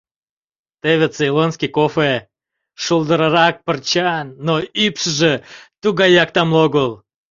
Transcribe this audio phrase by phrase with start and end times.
[0.81, 2.11] Теве цейлонский кофе,
[2.83, 5.33] шолдырарак пырчан, но ӱпшыжӧ
[5.81, 6.89] тугаяк тамле огыл...